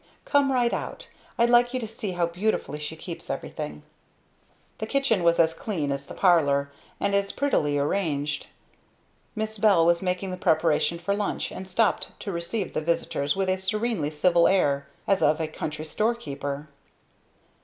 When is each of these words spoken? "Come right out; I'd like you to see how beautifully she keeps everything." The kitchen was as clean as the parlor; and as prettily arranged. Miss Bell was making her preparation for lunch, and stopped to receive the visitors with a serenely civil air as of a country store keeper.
"Come 0.25 0.51
right 0.51 0.73
out; 0.73 1.09
I'd 1.37 1.51
like 1.51 1.75
you 1.75 1.79
to 1.79 1.87
see 1.87 2.13
how 2.13 2.25
beautifully 2.25 2.79
she 2.79 2.95
keeps 2.95 3.29
everything." 3.29 3.83
The 4.79 4.87
kitchen 4.87 5.21
was 5.21 5.39
as 5.39 5.53
clean 5.53 5.91
as 5.91 6.07
the 6.07 6.15
parlor; 6.15 6.71
and 6.99 7.13
as 7.13 7.31
prettily 7.31 7.77
arranged. 7.77 8.47
Miss 9.35 9.59
Bell 9.59 9.85
was 9.85 10.01
making 10.01 10.31
her 10.31 10.37
preparation 10.37 10.97
for 10.97 11.13
lunch, 11.13 11.51
and 11.51 11.69
stopped 11.69 12.19
to 12.21 12.31
receive 12.31 12.73
the 12.73 12.81
visitors 12.81 13.35
with 13.35 13.47
a 13.47 13.59
serenely 13.59 14.09
civil 14.09 14.47
air 14.47 14.87
as 15.05 15.21
of 15.21 15.39
a 15.39 15.47
country 15.47 15.85
store 15.85 16.15
keeper. 16.15 16.67